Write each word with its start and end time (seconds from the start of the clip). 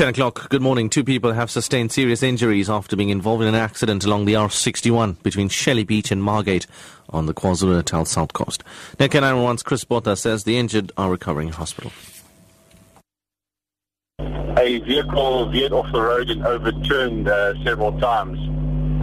10 0.00 0.08
o'clock. 0.08 0.48
Good 0.48 0.62
morning. 0.62 0.88
Two 0.88 1.04
people 1.04 1.34
have 1.34 1.50
sustained 1.50 1.92
serious 1.92 2.22
injuries 2.22 2.70
after 2.70 2.96
being 2.96 3.10
involved 3.10 3.42
in 3.42 3.48
an 3.48 3.54
accident 3.54 4.02
along 4.02 4.24
the 4.24 4.32
R61 4.32 5.22
between 5.22 5.50
Shelley 5.50 5.84
Beach 5.84 6.10
and 6.10 6.22
Margate 6.22 6.66
on 7.10 7.26
the 7.26 7.34
KwaZulu-Natal 7.34 8.06
south 8.06 8.32
coast. 8.32 8.64
Netcare 8.96 9.20
911's 9.20 9.62
Chris 9.62 9.84
Botha 9.84 10.16
says 10.16 10.44
the 10.44 10.56
injured 10.56 10.90
are 10.96 11.10
recovering 11.10 11.48
in 11.48 11.52
hospital. 11.52 11.92
A 14.56 14.78
vehicle 14.78 15.50
veered 15.50 15.72
off 15.72 15.92
the 15.92 16.00
road 16.00 16.30
and 16.30 16.46
overturned 16.46 17.28
uh, 17.28 17.62
several 17.62 17.92
times. 18.00 18.38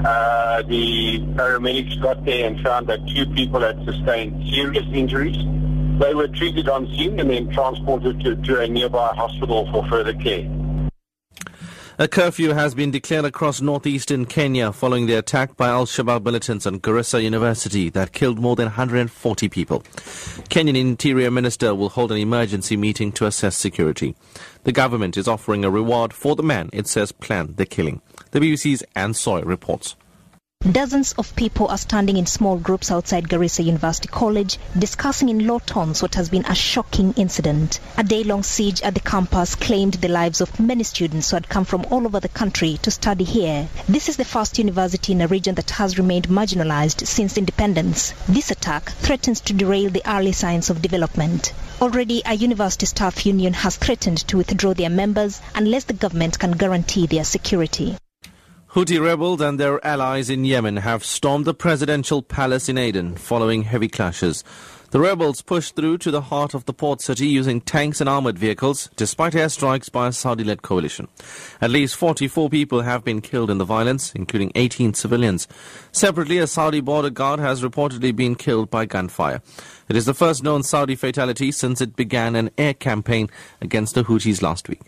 Uh, 0.04 0.64
the 0.64 1.20
paramedics 1.36 2.02
got 2.02 2.26
there 2.26 2.48
and 2.48 2.60
found 2.62 2.88
that 2.88 3.08
two 3.10 3.28
people 3.36 3.62
had 3.62 3.78
sustained 3.86 4.50
serious 4.52 4.86
injuries. 4.92 5.38
They 6.00 6.16
were 6.16 6.28
treated 6.28 6.68
on 6.68 6.88
scene 6.88 7.20
and 7.20 7.30
then 7.30 7.54
transported 7.54 8.20
to, 8.22 8.36
to 8.36 8.62
a 8.62 8.68
nearby 8.68 9.14
hospital 9.16 9.70
for 9.72 9.88
further 9.90 10.16
care. 10.16 10.50
A 12.00 12.08
curfew 12.08 12.52
has 12.52 12.76
been 12.76 12.92
declared 12.92 13.26
across 13.26 13.60
northeastern 13.60 14.28
Kenya 14.28 14.72
following 14.72 15.08
the 15.08 15.16
attack 15.16 15.58
by 15.58 15.70
Al-Shabaab 15.70 16.24
militants 16.24 16.68
on 16.68 16.80
Garissa 16.80 17.24
University 17.24 17.90
that 17.90 18.14
killed 18.14 18.38
more 18.38 18.56
than 18.56 18.66
140 18.66 19.50
people. 19.50 19.82
Kenyan 20.48 20.80
Interior 20.80 21.32
Minister 21.32 21.74
will 21.74 21.90
hold 21.90 22.12
an 22.12 22.20
emergency 22.20 22.78
meeting 22.78 23.12
to 23.14 23.26
assess 23.26 23.58
security. 23.58 24.16
The 24.64 24.72
government 24.72 25.18
is 25.18 25.28
offering 25.28 25.66
a 25.66 25.72
reward 25.72 26.14
for 26.14 26.36
the 26.36 26.44
man 26.44 26.70
it 26.72 26.86
says 26.86 27.12
planned 27.12 27.58
the 27.58 27.66
killing. 27.66 28.02
The 28.30 28.42
BBC's 28.42 28.84
Anne 28.96 29.16
Soy 29.16 29.42
reports. 29.42 29.96
Dozens 30.72 31.14
of 31.14 31.34
people 31.38 31.70
are 31.70 31.78
standing 31.78 32.18
in 32.18 32.26
small 32.26 32.58
groups 32.58 32.92
outside 32.92 33.30
Garissa 33.30 33.64
University 33.64 34.10
College 34.10 34.58
discussing 34.78 35.30
in 35.30 35.48
low 35.48 35.60
tones 35.60 36.02
what 36.02 36.16
has 36.16 36.28
been 36.28 36.46
a 36.46 36.56
shocking 36.56 37.14
incident. 37.16 37.80
A 37.98 38.04
day-long 38.04 38.44
siege 38.44 38.82
at 38.82 38.94
the 38.94 39.00
campus 39.00 39.56
claimed 39.56 39.94
the 39.94 40.10
lives 40.10 40.42
of 40.42 40.60
many 40.60 40.84
students 40.84 41.30
who 41.30 41.38
had 41.38 41.48
come 41.48 41.64
from 41.64 41.86
all 41.90 42.06
over 42.06 42.20
the 42.20 42.28
country 42.28 42.78
to 42.82 42.92
study 42.92 43.24
here. 43.24 43.70
This 43.88 44.10
is 44.10 44.18
the 44.18 44.26
first 44.26 44.58
university 44.58 45.14
in 45.14 45.22
a 45.22 45.28
region 45.28 45.56
that 45.56 45.70
has 45.70 45.98
remained 45.98 46.28
marginalized 46.28 47.08
since 47.08 47.38
independence. 47.38 48.14
This 48.28 48.52
attack 48.52 48.90
threatens 48.90 49.40
to 49.42 49.54
derail 49.54 49.90
the 49.90 50.04
early 50.06 50.34
signs 50.34 50.70
of 50.70 50.82
development. 50.82 51.54
Already, 51.82 52.24
a 52.26 52.34
university 52.34 52.88
staff 52.88 53.26
union 53.26 53.54
has 53.54 53.78
threatened 53.78 54.18
to 54.28 54.38
withdraw 54.38 54.74
their 54.74 54.90
members 54.90 55.40
unless 55.56 55.86
the 55.86 55.94
government 55.94 56.38
can 56.38 56.52
guarantee 56.52 57.08
their 57.08 57.24
security. 57.24 57.96
Houthi 58.72 59.02
rebels 59.02 59.40
and 59.40 59.58
their 59.58 59.84
allies 59.88 60.30
in 60.30 60.44
Yemen 60.44 60.76
have 60.78 61.04
stormed 61.04 61.46
the 61.46 61.54
presidential 61.54 62.22
palace 62.22 62.68
in 62.68 62.78
Aden 62.78 63.16
following 63.16 63.64
heavy 63.64 63.88
clashes. 63.88 64.44
The 64.92 65.00
rebels 65.00 65.42
pushed 65.42 65.76
through 65.76 66.00
to 66.00 66.12
the 66.12 66.22
heart 66.22 66.54
of 66.54 66.66
the 66.66 66.74
port 66.74 67.02
city 67.02 67.28
using 67.28 67.62
tanks 67.62 68.02
and 68.02 68.10
armored 68.10 68.38
vehicles, 68.38 68.90
despite 68.98 69.34
airstrikes 69.34 69.90
by 69.90 70.08
a 70.08 70.12
Saudi-led 70.12 70.64
coalition. 70.64 71.08
At 71.62 71.72
least 71.72 71.96
44 71.96 72.50
people 72.50 72.82
have 72.82 73.06
been 73.06 73.22
killed 73.22 73.50
in 73.50 73.58
the 73.58 73.66
violence, 73.66 74.14
including 74.14 74.52
18 74.56 74.94
civilians. 74.94 75.48
Separately, 75.94 76.38
a 76.38 76.46
Saudi 76.46 76.82
border 76.82 77.10
guard 77.10 77.40
has 77.40 77.64
reportedly 77.64 78.14
been 78.14 78.36
killed 78.36 78.70
by 78.70 78.86
gunfire. 78.86 79.42
It 79.88 79.96
is 79.96 80.06
the 80.06 80.14
first 80.14 80.44
known 80.44 80.64
Saudi 80.64 80.96
fatality 80.96 81.54
since 81.54 81.80
it 81.80 81.96
began 81.96 82.36
an 82.36 82.52
air 82.58 82.74
campaign 82.74 83.30
against 83.62 83.96
the 83.96 84.04
Houthis 84.04 84.42
last 84.42 84.68
week. 84.68 84.82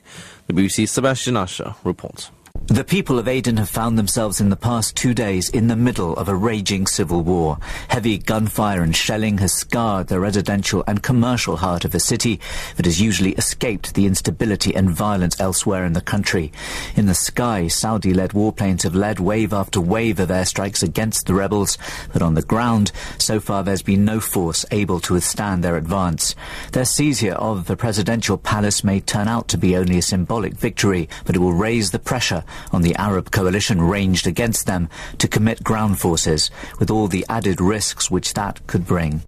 The 0.48 0.54
BBC's 0.54 0.92
Sebastian 0.92 1.38
Usher 1.38 1.76
reports. 1.84 2.32
The 2.68 2.84
people 2.84 3.18
of 3.18 3.28
Aden 3.28 3.58
have 3.58 3.70
found 3.70 3.98
themselves 3.98 4.40
in 4.40 4.50
the 4.50 4.56
past 4.56 4.96
two 4.96 5.16
days 5.16 5.50
in 5.50 5.68
the 5.68 5.76
middle 5.76 6.16
of 6.16 6.30
a 6.30 6.36
raging 6.36 6.86
civil 6.86 7.24
war. 7.24 7.58
Heavy 7.88 8.20
gunfire 8.20 8.84
and 8.84 8.96
shelling 8.96 9.40
has 9.40 9.54
scarred 9.54 10.08
the 10.08 10.20
residential 10.20 10.84
and 10.86 11.02
commercial 11.02 11.58
heart 11.58 11.84
of 11.84 11.96
a 11.96 12.00
city 12.00 12.40
that 12.76 12.86
has 12.86 13.02
usually 13.02 13.32
escaped 13.34 13.96
the 13.96 14.06
instability 14.06 14.76
and 14.76 14.92
violence 14.92 15.40
elsewhere 15.40 15.84
in 15.84 15.94
the 15.94 16.02
country. 16.02 16.52
In 16.96 17.08
the 17.08 17.16
sky, 17.16 17.68
Saudi-led 17.68 18.32
warplanes 18.32 18.84
have 18.84 18.94
led 18.94 19.20
wave 19.20 19.52
after 19.52 19.82
wave 19.82 20.20
of 20.20 20.30
airstrikes 20.30 20.84
against 20.84 21.26
the 21.26 21.34
rebels, 21.34 21.76
but 22.14 22.22
on 22.22 22.36
the 22.36 22.44
ground, 22.44 22.92
so 23.18 23.40
far 23.40 23.64
there's 23.64 23.82
been 23.82 24.06
no 24.06 24.20
force 24.20 24.64
able 24.70 25.00
to 25.02 25.16
withstand 25.16 25.64
their 25.64 25.76
advance. 25.76 26.36
Their 26.72 26.86
seizure 26.86 27.34
of 27.34 27.66
the 27.66 27.76
presidential 27.76 28.38
palace 28.38 28.84
may 28.84 29.00
turn 29.00 29.28
out 29.28 29.48
to 29.48 29.58
be 29.58 29.76
only 29.76 29.98
a 29.98 30.04
symbolic 30.04 30.54
victory, 30.54 31.10
but 31.26 31.36
it 31.36 31.40
will 31.40 31.54
raise 31.54 31.90
the 31.90 32.00
pressure 32.00 32.44
on 32.72 32.82
the 32.82 32.96
Arab 32.96 33.32
coalition 33.32 33.82
ranged 33.82 34.28
against 34.28 34.66
them 34.66 34.90
to 35.18 35.28
commit 35.28 35.64
ground 35.64 36.00
forces, 36.00 36.52
with 36.80 36.90
all 36.90 37.08
the 37.08 37.26
added 37.30 37.62
risks 37.62 38.10
which 38.10 38.34
that 38.34 38.66
could 38.68 38.86
bring. 38.86 39.24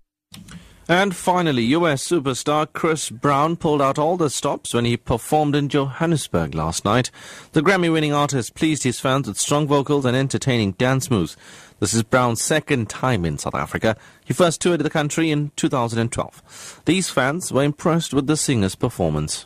And 0.88 1.16
finally, 1.16 1.64
US 1.68 2.06
superstar 2.06 2.68
Chris 2.72 3.09
Brown 3.09 3.56
pulled 3.56 3.82
out 3.82 3.98
all 3.98 4.18
the 4.18 4.30
stops 4.30 4.74
when 4.74 4.84
he 4.84 4.98
performed 4.98 5.56
in 5.56 5.70
Johannesburg 5.70 6.54
last 6.54 6.84
night. 6.84 7.12
The 7.54 7.62
Grammy 7.62 7.90
winning 7.90 8.12
artist 8.12 8.56
pleased 8.56 8.84
his 8.84 9.00
fans 9.00 9.28
with 9.28 9.38
strong 9.38 9.68
vocals 9.68 10.03
and 10.03 10.18
entertaining 10.18 10.74
dance 10.74 11.09
moves. 11.09 11.38
This 11.80 11.94
is 11.94 12.03
Brown's 12.03 12.42
second 12.42 12.90
time 12.90 13.24
in 13.24 13.38
South 13.38 13.56
Africa. 13.56 13.96
He 14.26 14.34
first 14.34 14.59
toured 14.59 14.82
the 14.82 14.90
country 14.90 15.32
in 15.32 15.52
2012. 15.56 16.82
These 16.86 17.09
fans 17.09 17.53
were 17.53 17.64
impressed 17.64 18.14
with 18.14 18.28
the 18.28 18.36
singer's 18.36 18.76
performance. 18.76 19.46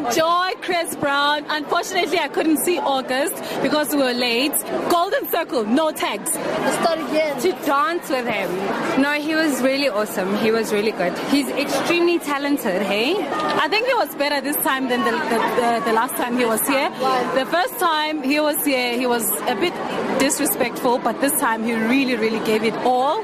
I 0.00 0.08
enjoy 0.08 0.62
Chris 0.62 0.96
Brown. 0.96 1.44
Unfortunately, 1.48 2.18
I 2.18 2.28
couldn't 2.28 2.58
see 2.58 2.78
August 2.78 3.34
because 3.62 3.90
we 3.94 3.98
were 3.98 4.14
late. 4.14 4.52
Golden 4.88 5.28
Circle, 5.28 5.64
no 5.64 5.90
tags. 5.92 6.30
Start 6.30 7.00
again. 7.00 7.38
To 7.40 7.52
dance 7.66 8.08
with 8.08 8.26
him. 8.26 9.02
No, 9.02 9.12
he 9.20 9.34
was 9.34 9.60
really 9.60 9.88
awesome. 9.90 10.36
He 10.38 10.52
was 10.52 10.72
really 10.72 10.92
good. 10.92 11.16
He's 11.28 11.48
extremely 11.48 12.18
talented, 12.18 12.82
hey? 12.82 13.14
I 13.18 13.68
think 13.68 13.88
he 13.88 13.94
was 13.94 14.14
better 14.14 14.40
this 14.40 14.56
time 14.64 14.88
than 14.88 15.04
the, 15.04 15.10
the, 15.10 15.38
the, 15.60 15.82
the 15.86 15.92
last 15.92 16.14
time 16.14 16.38
he 16.38 16.46
was 16.46 16.66
here. 16.66 16.88
The 17.34 17.46
first 17.50 17.78
time 17.78 18.22
he 18.22 18.40
was 18.40 18.64
here, 18.64 18.98
he 18.98 19.06
was 19.06 19.28
a 19.42 19.54
bit 19.54 19.74
disrespectful, 20.18 20.98
but 20.98 21.20
this 21.20 21.38
time 21.38 21.62
he 21.62 21.74
really, 21.74 22.16
really 22.16 22.44
gave 22.46 22.64
it 22.64 22.74
all. 22.86 23.22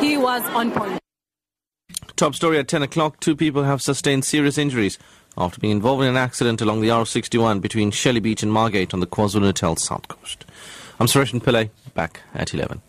He 0.00 0.16
was 0.16 0.42
on 0.50 0.70
point. 0.70 1.00
Top 2.14 2.36
story 2.36 2.58
at 2.58 2.68
10 2.68 2.82
o'clock. 2.82 3.18
Two 3.18 3.34
people 3.34 3.64
have 3.64 3.82
sustained 3.82 4.24
serious 4.24 4.56
injuries 4.56 4.98
after 5.36 5.60
being 5.60 5.72
involved 5.72 6.02
in 6.02 6.08
an 6.08 6.16
accident 6.16 6.60
along 6.60 6.80
the 6.80 6.88
R61 6.88 7.60
between 7.60 7.90
Shelley 7.90 8.20
Beach 8.20 8.42
and 8.42 8.52
Margate 8.52 8.92
on 8.92 9.00
the 9.00 9.06
KwaZulu-Natal 9.06 9.76
south 9.76 10.08
coast. 10.08 10.44
I'm 11.00 11.06
Sareshen 11.06 11.42
Pillay, 11.42 11.70
back 11.94 12.20
at 12.34 12.54
11. 12.54 12.82